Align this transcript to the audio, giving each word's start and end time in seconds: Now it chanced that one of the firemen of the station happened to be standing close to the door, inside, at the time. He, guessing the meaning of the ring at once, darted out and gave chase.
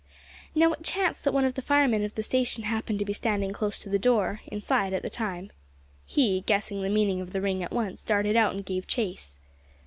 Now 0.55 0.71
it 0.73 0.83
chanced 0.83 1.25
that 1.25 1.31
one 1.31 1.45
of 1.45 1.53
the 1.53 1.61
firemen 1.61 2.03
of 2.03 2.15
the 2.15 2.23
station 2.23 2.63
happened 2.63 2.97
to 2.97 3.05
be 3.05 3.13
standing 3.13 3.53
close 3.53 3.77
to 3.81 3.87
the 3.87 3.99
door, 3.99 4.41
inside, 4.47 4.93
at 4.93 5.03
the 5.03 5.11
time. 5.11 5.51
He, 6.07 6.41
guessing 6.41 6.81
the 6.81 6.89
meaning 6.89 7.21
of 7.21 7.33
the 7.33 7.39
ring 7.41 7.61
at 7.61 7.71
once, 7.71 8.01
darted 8.01 8.35
out 8.35 8.55
and 8.55 8.65
gave 8.65 8.87
chase. 8.87 9.39